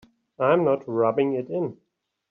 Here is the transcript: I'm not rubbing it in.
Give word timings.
I'm 0.39 0.63
not 0.63 0.87
rubbing 0.89 1.33
it 1.35 1.47
in. 1.47 1.77